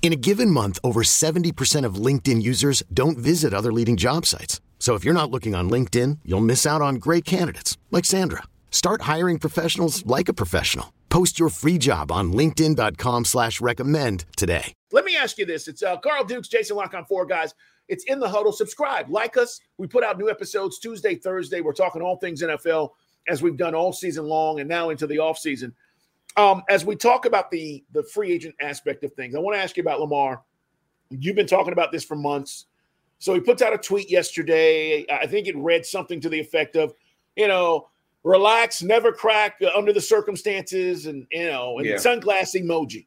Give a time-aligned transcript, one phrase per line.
[0.00, 4.62] In a given month, over 70% of LinkedIn users don't visit other leading job sites.
[4.78, 8.44] So if you're not looking on LinkedIn, you'll miss out on great candidates like Sandra.
[8.70, 10.94] Start hiring professionals like a professional.
[11.10, 14.72] Post your free job on LinkedIn.com slash recommend today.
[14.92, 15.68] Let me ask you this.
[15.68, 17.54] It's uh, Carl Dukes, Jason La Canfora guys.
[17.88, 18.52] It's in the huddle.
[18.52, 19.58] Subscribe, like us.
[19.78, 21.60] We put out new episodes Tuesday, Thursday.
[21.60, 22.90] We're talking all things NFL
[23.26, 25.74] as we've done all season long and now into the off season.
[26.36, 29.62] Um, as we talk about the the free agent aspect of things, I want to
[29.62, 30.42] ask you about Lamar.
[31.10, 32.66] You've been talking about this for months.
[33.18, 35.04] So he puts out a tweet yesterday.
[35.10, 36.94] I think it read something to the effect of,
[37.34, 37.88] you know,
[38.22, 41.94] relax, never crack uh, under the circumstances, and you know, and Yeah.
[41.96, 43.06] sunglass emoji.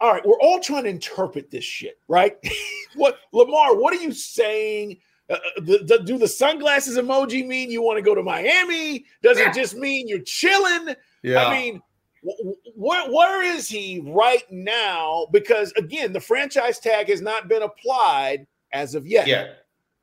[0.00, 2.36] All right, we're all trying to interpret this shit, right?
[2.94, 3.76] what Lamar?
[3.76, 4.96] What are you saying?
[5.30, 9.04] Uh, uh, the, the- do the sunglasses emoji mean you want to go to Miami?
[9.22, 10.94] Does it just mean you're chilling?
[11.22, 11.44] Yeah.
[11.46, 11.82] I mean,
[12.26, 15.26] wh- wh- where where is he right now?
[15.32, 19.26] Because again, the franchise tag has not been applied as of yet.
[19.26, 19.52] Yeah.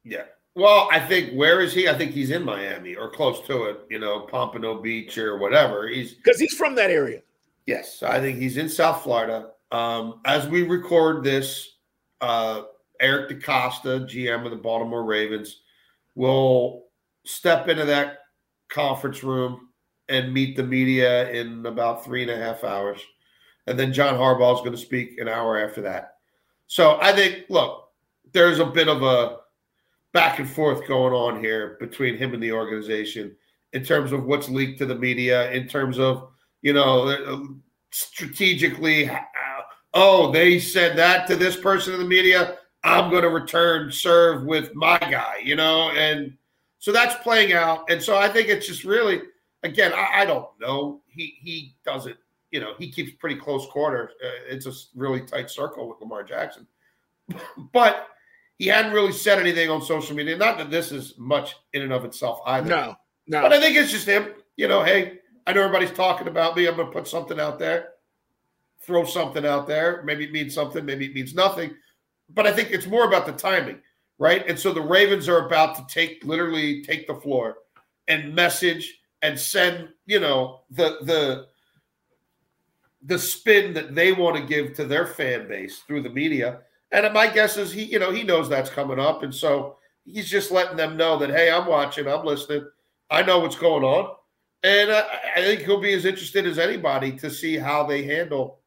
[0.03, 0.23] Yeah.
[0.55, 1.87] Well, I think where is he?
[1.87, 5.87] I think he's in Miami or close to it, you know, Pompano Beach or whatever.
[5.87, 7.21] He's because he's from that area.
[7.67, 9.51] yes, I think he's in South Florida.
[9.71, 11.75] Um, as we record this,
[12.21, 12.63] uh,
[12.99, 15.61] Eric DeCosta, GM of the Baltimore Ravens,
[16.15, 16.85] will
[17.25, 18.19] step into that
[18.69, 19.69] conference room
[20.09, 23.01] and meet the media in about three and a half hours.
[23.67, 26.15] And then John Harbaugh is going to speak an hour after that.
[26.67, 27.89] So I think, look,
[28.33, 29.37] there's a bit of a
[30.13, 33.35] back and forth going on here between him and the organization
[33.73, 36.29] in terms of what's leaked to the media, in terms of,
[36.61, 37.39] you know, uh,
[37.91, 39.17] strategically, uh,
[39.93, 42.57] oh, they said that to this person in the media.
[42.83, 46.37] I'm going to return serve with my guy, you know, and
[46.79, 47.89] so that's playing out.
[47.89, 49.21] And so I think it's just really,
[49.63, 51.01] again, I, I don't know.
[51.07, 52.17] He he doesn't,
[52.51, 54.11] you know, he keeps pretty close quarters.
[54.23, 56.67] Uh, it's a really tight circle with Lamar Jackson,
[57.73, 58.07] but
[58.57, 60.37] he hadn't really said anything on social media.
[60.37, 62.69] Not that this is much in and of itself either.
[62.69, 62.95] No,
[63.27, 63.41] no.
[63.41, 64.33] But I think it's just him.
[64.55, 66.67] You know, hey, I know everybody's talking about me.
[66.67, 67.89] I'm going to put something out there,
[68.81, 70.01] throw something out there.
[70.03, 71.75] Maybe it means something, maybe it means nothing.
[72.29, 73.79] But I think it's more about the timing,
[74.17, 74.47] right?
[74.47, 77.57] And so the Ravens are about to take literally take the floor
[78.07, 81.47] and message and send, you know, the the
[83.03, 86.59] the spin that they want to give to their fan base through the media.
[86.91, 90.29] And my guess is he, you know, he knows that's coming up, and so he's
[90.29, 92.67] just letting them know that hey, I'm watching, I'm listening,
[93.09, 94.15] I know what's going on,
[94.63, 95.05] and uh,
[95.35, 98.59] I think he'll be as interested as anybody to see how they handle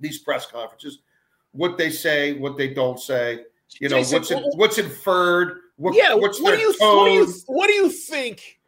[0.00, 1.00] these press conferences,
[1.54, 3.40] what they say, what they don't say,
[3.80, 7.12] you know, Jason, what's in, what's inferred, what, yeah, what's what do you what do
[7.12, 8.60] you what do you think?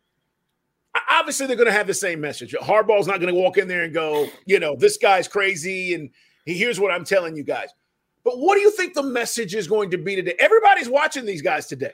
[1.10, 2.54] Obviously, they're going to have the same message.
[2.54, 6.08] Harbaugh's not going to walk in there and go, you know, this guy's crazy, and
[6.46, 7.68] he- here's what I'm telling you guys.
[8.24, 10.34] But what do you think the message is going to be today?
[10.38, 11.92] Everybody's watching these guys today.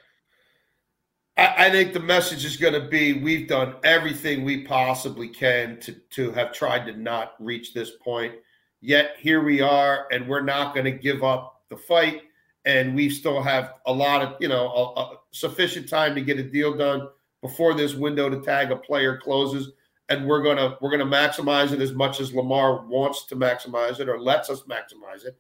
[1.37, 5.81] I, I think the message is going to be we've done everything we possibly can
[5.81, 8.35] to to have tried to not reach this point.
[8.83, 12.23] Yet here we are, and we're not going to give up the fight.
[12.65, 16.39] And we still have a lot of you know a, a sufficient time to get
[16.39, 17.09] a deal done
[17.41, 19.71] before this window to tag a player closes.
[20.09, 24.09] And we're gonna we're gonna maximize it as much as Lamar wants to maximize it
[24.09, 25.37] or lets us maximize it.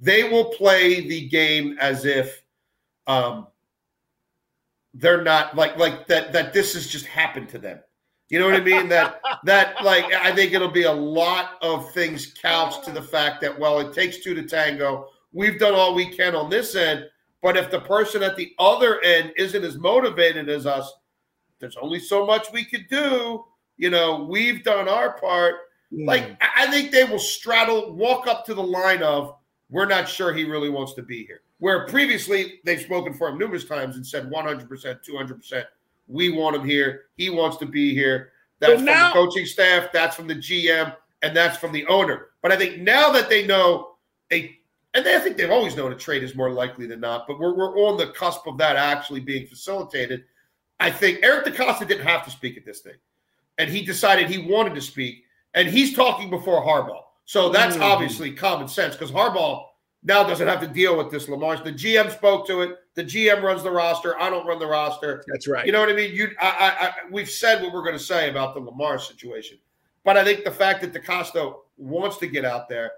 [0.00, 2.42] They will play the game as if
[3.06, 3.48] um,
[4.94, 7.80] they're not like like that that this has just happened to them.
[8.30, 8.88] You know what I mean?
[8.88, 13.40] that that like I think it'll be a lot of things couched to the fact
[13.42, 15.08] that well, it takes two to tango.
[15.32, 17.06] We've done all we can on this end,
[17.42, 20.92] but if the person at the other end isn't as motivated as us,
[21.58, 23.44] there's only so much we could do.
[23.76, 25.56] You know, we've done our part.
[25.90, 29.36] Like I I think they will straddle, walk up to the line of
[29.70, 31.42] we're not sure he really wants to be here.
[31.58, 35.64] Where previously they've spoken for him numerous times and said 100%, 200%,
[36.06, 37.02] we want him here.
[37.16, 38.30] He wants to be here.
[38.60, 39.90] That's So from the coaching staff.
[39.92, 40.94] That's from the GM.
[41.22, 42.28] and that's from the owner.
[42.42, 43.96] But I think now that they know
[44.30, 44.56] a,
[44.92, 47.40] and they, I think they've always known a trade is more likely than not, but
[47.40, 50.24] we're, we're on the cusp of that actually being facilitated.
[50.80, 52.96] I think Eric DeCosta didn't have to speak at this thing,
[53.58, 55.24] and he decided he wanted to speak,
[55.54, 57.02] and he's talking before Harbaugh.
[57.24, 57.84] So that's mm-hmm.
[57.84, 59.64] obviously common sense because Harbaugh
[60.04, 61.56] now doesn't have to deal with this Lamar.
[61.56, 62.76] The GM spoke to it.
[62.94, 64.20] The GM runs the roster.
[64.20, 65.24] I don't run the roster.
[65.26, 65.66] That's right.
[65.66, 66.14] You know what I mean?
[66.14, 69.58] You, I, I, I we've said what we're going to say about the Lamar situation,
[70.04, 72.92] but I think the fact that DeCosta wants to get out there,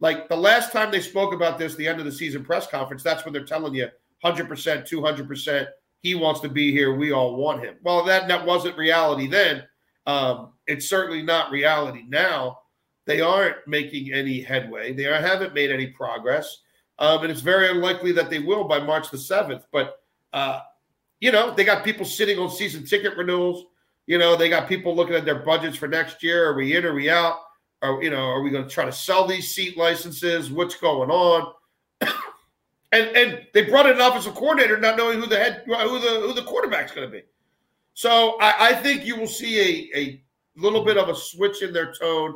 [0.00, 3.02] like the last time they spoke about this, the end of the season press conference,
[3.02, 3.88] that's when they're telling you
[4.24, 5.66] 100%, 200%.
[6.02, 6.94] He wants to be here.
[6.94, 7.76] We all want him.
[7.82, 9.64] Well, that that wasn't reality then.
[10.06, 12.58] Um, it's certainly not reality now.
[13.06, 14.92] They aren't making any headway.
[14.92, 16.58] They haven't made any progress.
[16.98, 19.64] Um, and it's very unlikely that they will by March the 7th.
[19.72, 20.02] But,
[20.32, 20.60] uh,
[21.18, 23.64] you know, they got people sitting on season ticket renewals.
[24.06, 26.50] You know, they got people looking at their budgets for next year.
[26.50, 26.84] Are we in?
[26.84, 27.36] Are we out?
[27.82, 30.50] Are, you know, are we going to try to sell these seat licenses?
[30.50, 31.52] What's going on?
[32.92, 36.26] and and they brought in an offensive coordinator not knowing who the head who the
[36.26, 37.22] who the quarterback's going to be.
[37.94, 40.22] So I, I think you will see a, a
[40.56, 42.34] little bit of a switch in their tone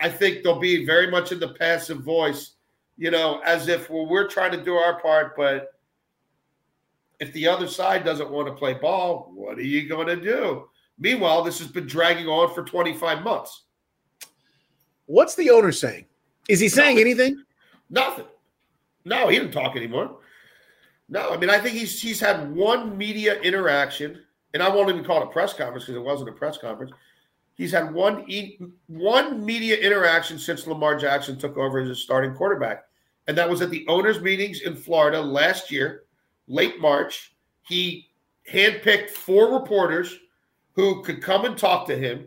[0.00, 2.52] I think they'll be very much in the passive voice,
[2.96, 5.68] you know, as if well, we're trying to do our part, but
[7.20, 10.68] if the other side doesn't want to play ball, what are you going to do?
[10.98, 13.64] Meanwhile, this has been dragging on for 25 months.
[15.06, 16.06] What's the owner saying?
[16.48, 17.06] Is he saying Nothing.
[17.06, 17.44] anything?
[17.90, 18.26] Nothing.
[19.04, 20.18] No, he didn't talk anymore.
[21.08, 24.22] No, I mean, I think he's he's had one media interaction,
[24.54, 26.92] and I won't even call it a press conference because it wasn't a press conference.
[27.54, 28.26] He's had one
[28.88, 32.84] one media interaction since Lamar Jackson took over as a starting quarterback,
[33.28, 36.04] and that was at the owners' meetings in Florida last year,
[36.48, 37.34] late March.
[37.62, 38.10] He
[38.50, 40.18] handpicked four reporters
[40.72, 42.26] who could come and talk to him.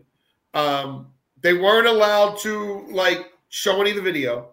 [0.54, 1.08] Um,
[1.42, 4.52] they weren't allowed to like show any of the video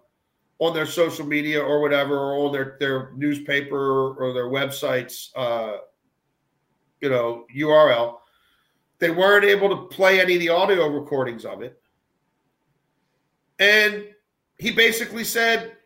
[0.59, 5.79] on their social media or whatever, or on their their newspaper or their websites, uh,
[7.01, 8.17] you know, URL.
[8.99, 11.81] They weren't able to play any of the audio recordings of it.
[13.59, 14.05] And
[14.59, 15.77] he basically said,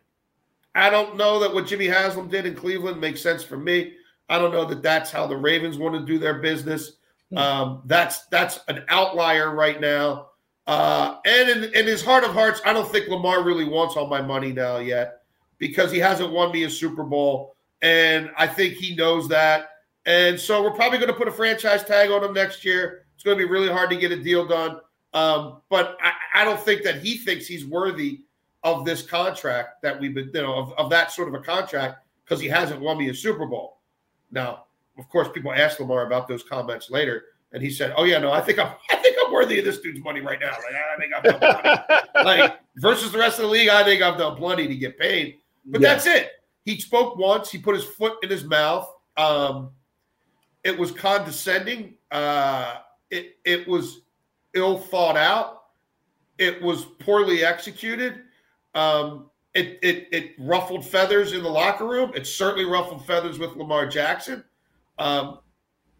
[0.75, 3.93] I don't know that what Jimmy Haslam did in Cleveland makes sense for me.
[4.29, 6.93] I don't know that that's how the Ravens want to do their business.
[7.31, 7.37] Hmm.
[7.37, 10.27] Um, that's that's an outlier right now.
[10.67, 14.07] Uh, and in, in his heart of hearts, I don't think Lamar really wants all
[14.07, 15.21] my money now yet
[15.57, 17.55] because he hasn't won me a Super Bowl.
[17.81, 19.69] And I think he knows that.
[20.09, 23.05] And so we're probably going to put a franchise tag on him next year.
[23.13, 24.79] It's going to be really hard to get a deal done.
[25.13, 28.21] Um, but I, I, don't think that he thinks he's worthy
[28.63, 31.99] of this contract that we've been, you know, of, of that sort of a contract
[32.25, 33.81] because he hasn't won me a Super Bowl.
[34.31, 34.65] Now,
[34.97, 37.23] of course, people asked Lamar about those comments later,
[37.53, 39.79] and he said, "Oh yeah, no, I think I'm, I think I'm worthy of this
[39.79, 40.51] dude's money right now.
[40.51, 42.23] Like I think plenty.
[42.23, 45.37] like versus the rest of the league, I think I've done plenty to get paid.
[45.65, 45.93] But yeah.
[45.93, 46.29] that's it.
[46.65, 47.49] He spoke once.
[47.49, 48.87] He put his foot in his mouth.
[49.17, 49.71] Um,
[50.63, 51.95] it was condescending.
[52.11, 52.75] Uh,
[53.09, 54.01] it it was
[54.53, 55.63] ill thought out.
[56.37, 58.21] It was poorly executed.
[58.75, 62.11] Um, it, it it ruffled feathers in the locker room.
[62.15, 64.43] It certainly ruffled feathers with Lamar Jackson,
[64.99, 65.39] um,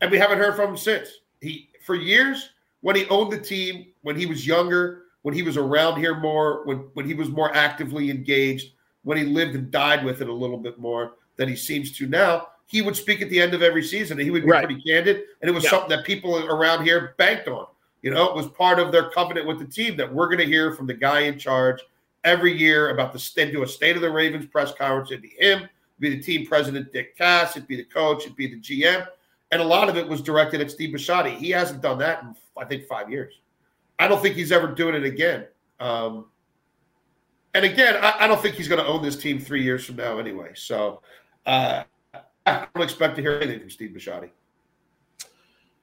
[0.01, 1.09] and we haven't heard from him since.
[1.41, 2.49] He for years
[2.81, 6.65] when he owned the team, when he was younger, when he was around here more,
[6.65, 8.73] when when he was more actively engaged,
[9.03, 12.05] when he lived and died with it a little bit more than he seems to
[12.07, 14.63] now he would speak at the end of every season and he would be right.
[14.63, 15.23] pretty candid.
[15.41, 15.71] And it was yeah.
[15.71, 17.65] something that people around here banked on.
[18.03, 20.45] You know, it was part of their covenant with the team that we're going to
[20.45, 21.81] hear from the guy in charge
[22.23, 25.09] every year about the state, do a state of the Ravens press conference.
[25.09, 28.35] It'd be him, it'd be the team president, Dick Cass, it'd be the coach, it'd
[28.35, 29.07] be the GM.
[29.51, 31.35] And a lot of it was directed at Steve Bisciotti.
[31.35, 33.33] He hasn't done that in, I think, five years.
[33.97, 35.47] I don't think he's ever doing it again.
[35.79, 36.25] Um,
[37.55, 39.95] and again, I, I don't think he's going to own this team three years from
[39.95, 40.51] now anyway.
[40.53, 41.01] So,
[41.47, 41.83] uh,
[42.49, 44.29] I don't expect to hear anything from Steve Bisciotti.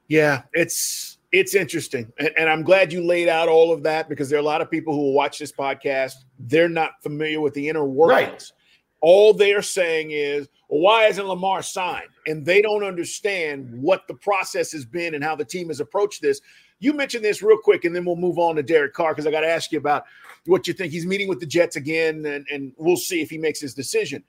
[0.09, 4.31] Yeah, it's it's interesting, and, and, I'm glad you laid out all of that because
[4.31, 6.15] there are a lot of people who will watch this podcast.
[6.39, 8.31] They're not familiar with the inner workings.
[8.31, 8.53] Right.
[9.01, 14.15] All they're saying is, well, "Why isn't Lamar signed?" And they don't understand what the
[14.15, 16.41] process has been and how the team has approached this.
[16.79, 19.31] You mentioned this real quick, and then we'll move on to Derek Carr because I
[19.31, 20.05] got to ask you about
[20.47, 20.93] what you think.
[20.93, 24.23] He's meeting with the Jets again, and, and we'll see if he makes his decision.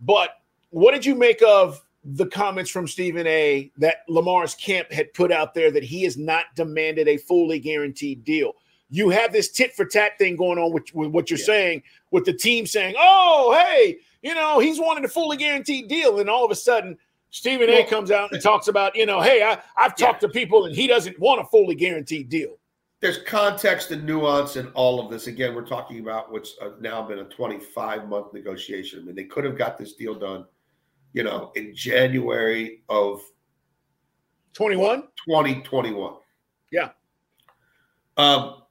[0.00, 0.37] But
[0.70, 5.32] what did you make of the comments from Stephen A that Lamar's camp had put
[5.32, 8.52] out there that he has not demanded a fully guaranteed deal?
[8.90, 11.44] You have this tit for tat thing going on with, with what you're yeah.
[11.44, 16.20] saying, with the team saying, "Oh, hey, you know, he's wanting a fully guaranteed deal,"
[16.20, 16.96] and all of a sudden,
[17.30, 20.28] Stephen well, A comes out and talks about, you know, hey, I, I've talked yeah.
[20.28, 22.56] to people and he doesn't want a fully guaranteed deal.
[23.00, 25.26] there's context and nuance in all of this.
[25.26, 29.00] Again, we're talking about what's uh, now been a 25 month negotiation.
[29.00, 30.46] I mean, they could have got this deal done,
[31.12, 33.20] you know, in January of
[34.54, 36.14] 21, 2021.
[36.70, 36.90] Yeah.
[38.16, 38.62] Um,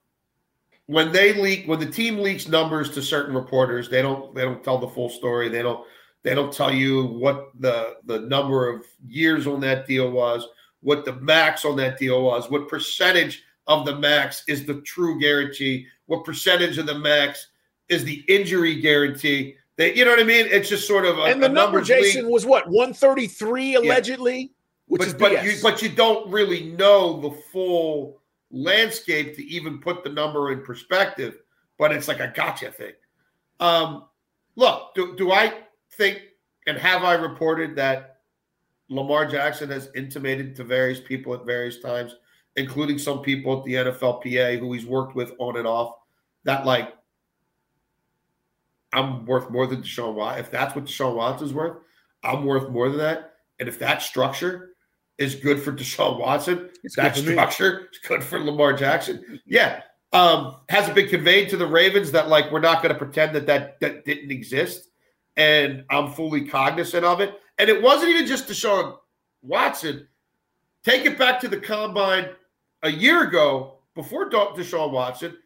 [0.88, 4.64] when they leak, when the team leaks numbers to certain reporters, they don't they don't
[4.64, 5.50] tell the full story.
[5.50, 5.86] They don't
[6.24, 10.48] they don't tell you what the the number of years on that deal was,
[10.82, 15.20] what the max on that deal was, what percentage of the max is the true
[15.20, 17.48] guarantee, what percentage of the max
[17.90, 19.56] is the injury guarantee.
[19.78, 20.48] They, you know what I mean?
[20.50, 24.52] It's just sort of a, and the number Jason was what 133 allegedly,
[24.88, 25.44] which but, is but BS.
[25.44, 30.64] you but you don't really know the full landscape to even put the number in
[30.64, 31.38] perspective.
[31.78, 32.94] But it's like a gotcha thing.
[33.60, 34.06] Um,
[34.56, 35.54] look, do, do I
[35.92, 36.22] think
[36.66, 38.18] and have I reported that
[38.90, 42.16] Lamar Jackson has intimated to various people at various times,
[42.56, 45.94] including some people at the NFLPA who he's worked with on and off,
[46.44, 46.94] that like
[48.98, 50.40] I'm worth more than Deshaun Watson.
[50.44, 51.78] If that's what Deshaun Watson's worth,
[52.24, 53.34] I'm worth more than that.
[53.60, 54.72] And if that structure
[55.18, 57.32] is good for Deshaun Watson, It's that me.
[57.34, 59.40] structure is good for Lamar Jackson.
[59.46, 59.82] Yeah.
[60.14, 63.36] Um, has it been conveyed to the Ravens that like we're not going to pretend
[63.36, 64.88] that, that that didn't exist?
[65.36, 67.36] And I'm fully cognizant of it.
[67.60, 68.98] And it wasn't even just Deshaun
[69.42, 70.08] Watson.
[70.84, 72.30] Take it back to the combine
[72.84, 75.38] a year ago before Deshaun Watson.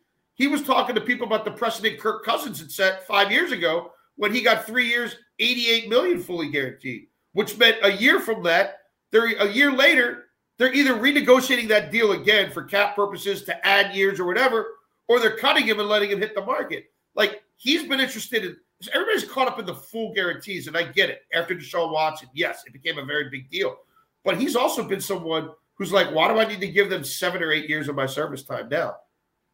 [0.41, 3.91] He was talking to people about the precedent Kirk Cousins had set five years ago
[4.15, 8.79] when he got three years, 88 million fully guaranteed, which meant a year from that,
[9.11, 13.95] they're a year later, they're either renegotiating that deal again for cap purposes to add
[13.95, 14.65] years or whatever,
[15.07, 16.85] or they're cutting him and letting him hit the market.
[17.13, 18.57] Like he's been interested in
[18.95, 21.21] everybody's caught up in the full guarantees, and I get it.
[21.35, 23.77] After Deshaun Watson, yes, it became a very big deal.
[24.25, 27.43] But he's also been someone who's like, why do I need to give them seven
[27.43, 28.95] or eight years of my service time now?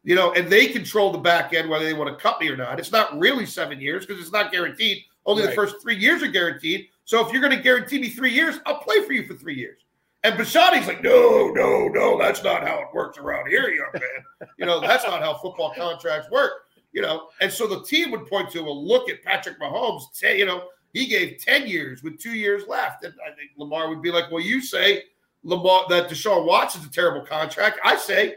[0.08, 2.56] You know, and they control the back end whether they want to cut me or
[2.56, 2.80] not.
[2.80, 5.02] It's not really seven years because it's not guaranteed.
[5.26, 6.88] Only the first three years are guaranteed.
[7.04, 9.56] So if you're going to guarantee me three years, I'll play for you for three
[9.56, 9.82] years.
[10.24, 14.48] And Bisciotti's like, no, no, no, that's not how it works around here, young man.
[14.58, 16.52] You know, that's not how football contracts work.
[16.92, 20.04] You know, and so the team would point to, a look at Patrick Mahomes.
[20.14, 23.04] Say, you know, he gave 10 years with two years left.
[23.04, 25.02] And I think Lamar would be like, well, you say
[25.42, 27.78] Lamar that Deshaun Watson's a terrible contract.
[27.84, 28.36] I say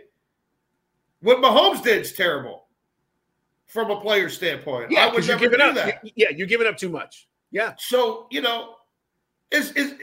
[1.22, 2.66] what Mahomes did is terrible
[3.68, 4.92] from a player standpoint.
[4.92, 5.86] yeah, I would because you're never giving do up.
[6.04, 6.12] that.
[6.16, 7.28] Yeah, you're giving up too much.
[7.52, 8.76] Yeah, So, you know,
[9.52, 9.96] is is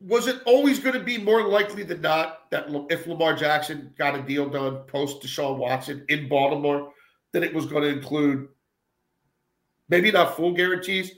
[0.00, 4.14] was it always going to be more likely than not that if Lamar Jackson got
[4.14, 6.92] a deal done post Deshaun Watson in Baltimore,
[7.32, 8.48] that it was going to include
[9.88, 11.12] maybe not full guarantees,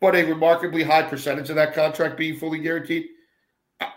[0.00, 3.06] but a remarkably high percentage of that contract being fully guaranteed?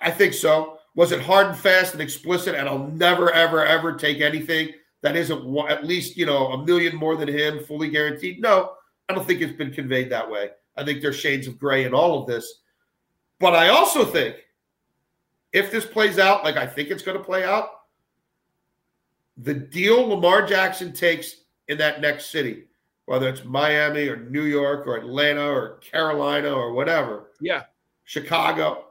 [0.01, 0.77] I think so.
[0.95, 2.55] Was it hard and fast and explicit?
[2.55, 4.71] And I'll never, ever, ever take anything
[5.01, 8.41] that isn't at least you know a million more than him, fully guaranteed.
[8.41, 8.73] No,
[9.09, 10.51] I don't think it's been conveyed that way.
[10.77, 12.61] I think there's shades of gray in all of this.
[13.39, 14.35] But I also think
[15.51, 17.69] if this plays out like I think it's going to play out,
[19.37, 21.35] the deal Lamar Jackson takes
[21.67, 22.65] in that next city,
[23.05, 27.63] whether it's Miami or New York or Atlanta or Carolina or whatever, yeah.
[28.03, 28.90] Chicago,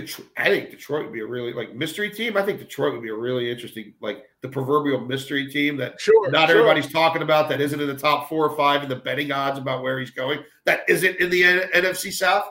[0.00, 0.28] Detroit.
[0.36, 2.36] I think Detroit would be a really like mystery team.
[2.36, 6.30] I think Detroit would be a really interesting, like the proverbial mystery team that Sure.
[6.30, 6.58] not sure.
[6.58, 9.58] everybody's talking about that isn't in the top four or five in the betting odds
[9.58, 10.40] about where he's going.
[10.64, 12.44] That isn't in the N- NFC South.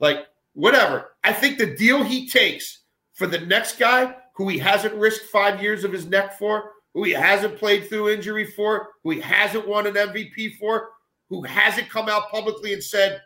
[0.00, 1.12] Like whatever.
[1.24, 2.80] I think the deal he takes
[3.14, 7.04] for the next guy who he hasn't risked five years of his neck for, who
[7.04, 10.90] he hasn't played through injury for, who he hasn't won an MVP for,
[11.28, 13.20] who hasn't come out publicly and said,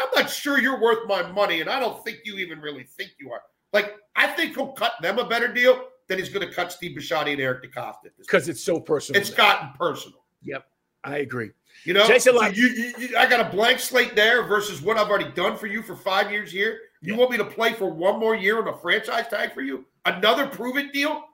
[0.00, 3.12] I'm not sure you're worth my money, and I don't think you even really think
[3.18, 3.42] you are.
[3.72, 6.96] Like, I think he'll cut them a better deal than he's going to cut Steve
[6.96, 8.10] Bisciotti and Eric DeCosta.
[8.18, 9.20] because it's so personal.
[9.20, 10.24] it's gotten personal.
[10.42, 10.66] Yep,
[11.04, 11.50] I agree.
[11.84, 14.96] You know, Jason, So you, you, you- I got a blank slate there versus what
[14.96, 16.78] I've already done for you for five years here.
[17.00, 19.84] You want me to play for one more year on a franchise tag for you?
[20.04, 21.24] Another prove it deal?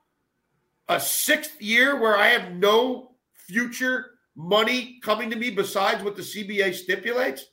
[0.89, 6.23] A sixth year where I have no future money coming to me besides what the
[6.23, 7.47] CBA stipulates?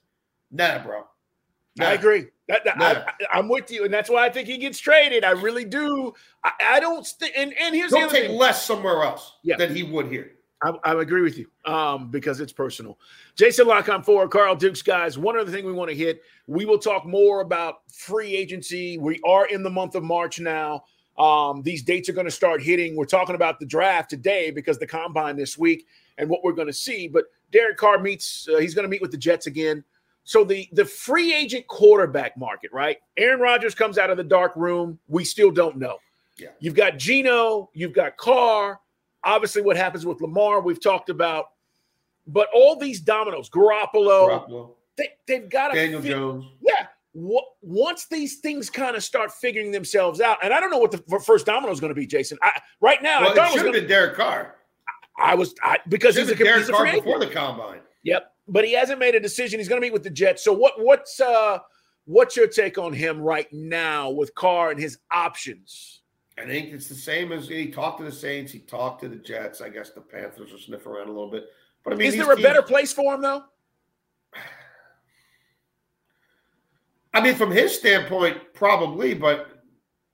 [0.51, 1.03] Nah, bro.
[1.77, 1.85] Nah.
[1.87, 2.25] I agree.
[2.47, 3.27] That, that- Yeah.
[3.33, 5.23] I, am with you, and that's why I think he gets traded.
[5.23, 6.13] I really do.
[6.43, 7.05] I, I don't.
[7.05, 8.37] St- and and here's the He'll other take thing.
[8.37, 9.55] less somewhere else Yeah.
[9.57, 10.33] than he would here.
[10.63, 12.99] I, I agree with you um, because it's personal.
[13.35, 15.17] Jason La Canfora, Carl Dukes, guys.
[15.17, 16.21] One other thing we want to hit.
[16.45, 18.99] We will talk more about free agency.
[18.99, 20.83] We are in the month of March now.
[21.17, 22.95] Um, these dates are going to start hitting.
[22.95, 25.87] We're talking about the draft today because the combine this week
[26.19, 27.07] and what we're going to see.
[27.07, 28.47] But Derek Carr meets.
[28.47, 29.83] Uh, he's going to meet with the Jets again.
[30.23, 32.97] So the the free agent quarterback market, right?
[33.17, 34.99] Aaron Rodgers comes out of the dark room.
[35.07, 35.97] We still don't know.
[36.37, 36.49] Yeah.
[36.59, 38.79] You've got Geno, you've got Carr,
[39.23, 41.45] obviously what happens with Lamar, we've talked about.
[42.27, 43.87] But all these dominoes, Garoppolo,
[44.47, 46.45] Garoppolo, they, they've got to Daniel Jones.
[46.61, 46.87] Yeah.
[47.13, 50.91] What, once these things kind of start figuring themselves out, and I don't know what
[50.91, 52.37] the first domino is going to be, Jason.
[52.41, 54.55] I, right now, I Well, thought it should have been Derek Carr.
[55.17, 57.03] I was I, because he's a, Derek he's a Carr free agent.
[57.03, 57.81] before the combine.
[58.03, 59.59] Yep, but he hasn't made a decision.
[59.59, 60.43] He's going to meet with the Jets.
[60.43, 60.73] So what?
[60.77, 61.59] What's uh,
[62.05, 66.01] what's your take on him right now with Carr and his options?
[66.37, 68.51] I think it's the same as he talked to the Saints.
[68.51, 69.61] He talked to the Jets.
[69.61, 71.45] I guess the Panthers will sniff around a little bit.
[71.83, 73.43] But I mean, Is there a teams- better place for him though?
[77.13, 79.13] I mean, from his standpoint, probably.
[79.13, 79.63] But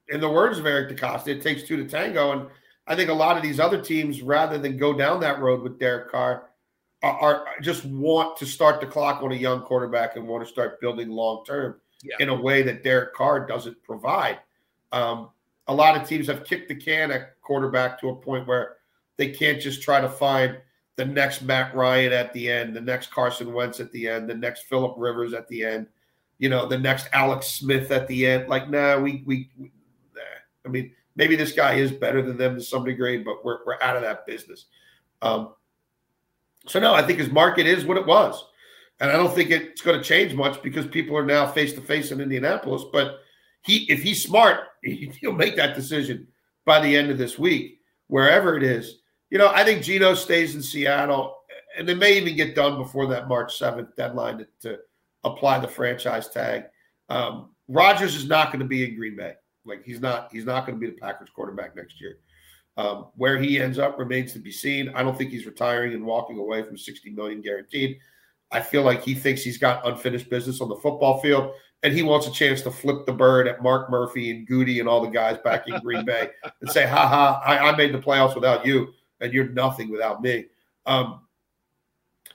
[0.10, 2.32] in the words of Eric DeCosta, it takes two to tango.
[2.32, 2.48] And
[2.88, 5.80] I think a lot of these other teams, rather than go down that road with
[5.80, 6.50] Derek Carr,
[7.04, 10.82] are, just want to start the clock on a young quarterback and want to start
[10.82, 12.16] building long term Yeah.
[12.20, 14.40] in a way that Derek Carr doesn't provide.
[14.92, 15.30] Um,
[15.68, 18.78] a lot of teams have kicked the can at quarterback to a point where
[19.18, 20.58] they can't just try to find
[20.96, 24.34] the next Matt Ryan at the end, the next Carson Wentz at the end, the
[24.36, 25.88] next Philip Rivers at the end,
[26.40, 28.48] you know, the next Alex Smith at the end.
[28.48, 29.72] Like, nah, we we, we
[30.16, 30.22] nah.
[30.66, 33.82] I mean, maybe this guy is better than them to some degree, but we're we're
[33.82, 34.66] out of that business.
[35.22, 35.54] Um,
[36.68, 38.44] so no, I think his market is what it was,
[39.00, 41.82] and I don't think it's going to change much because people are now face to
[41.82, 42.84] face in Indianapolis.
[42.92, 43.20] But
[43.64, 46.28] he, if he's smart, he'll make that decision
[46.66, 49.00] by the end of this week, wherever it is.
[49.30, 51.36] You know, I think Geno stays in Seattle,
[51.78, 54.80] and they may even get done before that March seventh deadline to, to
[55.24, 56.64] apply the franchise tag.
[57.10, 59.34] Um, Rodgers is not going to be in Green Bay.
[59.66, 60.32] Like he's not.
[60.32, 62.20] He's not going to be the Packers quarterback next year.
[62.78, 64.90] Um, where he ends up remains to be seen.
[64.90, 67.98] I don't think he's retiring and walking away from 60 million guaranteed.
[68.52, 71.54] I feel like he thinks he's got unfinished business on the football field,
[71.84, 74.88] and he wants a chance to flip the bird at Mark Murphy and Goody and
[74.88, 76.30] all the guys back in Green Bay
[76.62, 77.42] and say, "Ha ha!
[77.44, 80.46] I, I made the playoffs without you, and you're nothing without me."
[80.86, 81.22] Um,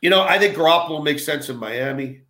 [0.01, 2.23] you know, I think Garoppolo makes sense in Miami.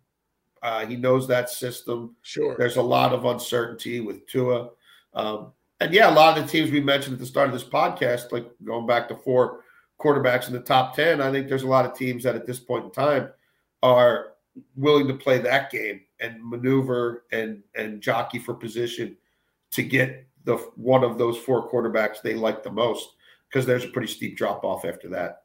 [0.61, 2.15] Uh, he knows that system.
[2.21, 2.55] Sure.
[2.57, 4.69] There's a lot of uncertainty with Tua.
[5.13, 5.51] Um,
[5.83, 8.31] and yeah, a lot of the teams we mentioned at the start of this podcast,
[8.31, 9.61] like going back to four
[9.99, 12.59] quarterbacks in the top 10, I think there's a lot of teams that at this
[12.59, 13.29] point in time
[13.81, 14.33] are
[14.75, 19.17] willing to play that game and maneuver and and jockey for position
[19.71, 23.15] to get the one of those four quarterbacks they like the most
[23.49, 25.43] because there's a pretty steep drop off after that.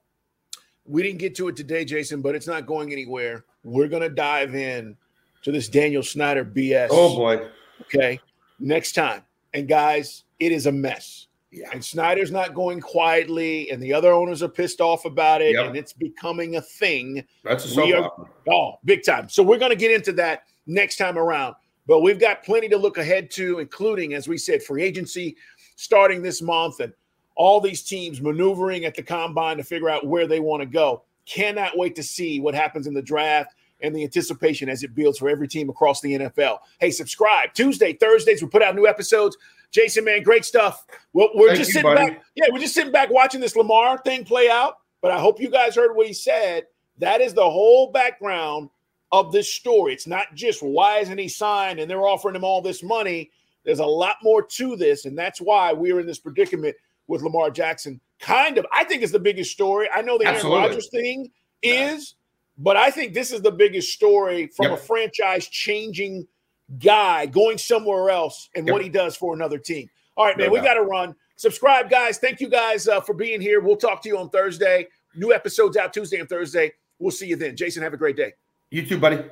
[0.85, 3.44] We didn't get to it today, Jason, but it's not going anywhere.
[3.62, 4.96] We're going to dive in
[5.42, 6.88] to this Daniel Snyder BS.
[6.90, 7.48] Oh boy.
[7.83, 8.18] Okay.
[8.59, 9.22] Next time.
[9.53, 11.27] And guys, it is a mess.
[11.51, 11.68] Yeah.
[11.72, 15.66] And Snyder's not going quietly, and the other owners are pissed off about it, Yep.
[15.66, 17.24] and it's becoming a thing.
[17.42, 18.27] That's a are-.
[18.51, 19.29] Oh, big time.
[19.29, 21.55] So we're going to get into that next time around.
[21.87, 25.37] But we've got plenty to look ahead to, including, as we said, free agency
[25.77, 26.92] starting this month and
[27.35, 31.05] all these teams maneuvering at the combine to figure out where they want to go.
[31.24, 35.18] Cannot wait to see what happens in the draft and the anticipation as it builds
[35.18, 36.59] for every team across the NFL.
[36.79, 37.55] Hey, subscribe.
[37.55, 39.38] Tuesday, Thursdays, we put out new episodes.
[39.72, 40.85] Jason, man, great stuff.
[41.12, 42.11] Well, we're just you, sitting buddy.
[42.11, 42.22] back.
[42.35, 44.74] Yeah, we're just sitting back watching this Lamar thing play out.
[45.00, 46.64] But I hope you guys heard what he said.
[46.98, 48.70] That is the whole background
[49.12, 49.92] of this story.
[49.92, 53.31] It's not just why isn't he signed and they're offering him all this money.
[53.64, 56.74] There's a lot more to this, and that's why we're in this predicament
[57.07, 58.00] with Lamar Jackson.
[58.18, 59.88] Kind of, I think it's the biggest story.
[59.94, 61.31] I know the Aaron Rodgers thing
[61.62, 62.14] is,
[62.57, 64.78] but I think this is the biggest story from Yep.
[64.78, 66.26] a franchise changing
[66.78, 68.72] guy going somewhere else and Yep.
[68.72, 69.88] what he does for another team.
[70.16, 71.14] All right, No man, we got to run.
[71.37, 72.18] Subscribe, guys.
[72.18, 73.61] Thank you guys uh, for being here.
[73.61, 74.88] We'll talk to you on Thursday.
[75.14, 76.72] New episodes out Tuesday and Thursday.
[76.98, 77.57] We'll see you then.
[77.57, 78.33] Jason, have a great day.
[78.70, 79.22] You too, buddy.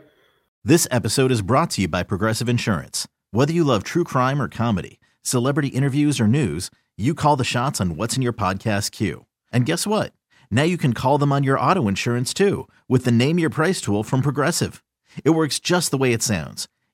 [0.65, 3.07] This episode is brought to you by Progressive Insurance.
[3.33, 7.81] Whether you love true crime or comedy, celebrity interviews or news, you call the shots
[7.81, 9.27] on what's in your podcast queue.
[9.53, 10.13] And guess what?
[10.51, 13.81] Now you can call them on your auto insurance too with the Name Your Price
[13.81, 14.83] tool from Progressive.
[15.25, 16.69] It works just the way it sounds.